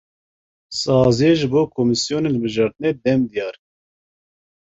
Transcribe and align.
Saziyê, 0.79 1.31
ji 1.39 1.47
bo 1.51 1.61
komisyonên 1.75 2.31
hilbijartinê 2.35 2.89
dem 3.03 3.21
diyar 3.29 3.55
kir. 3.61 3.65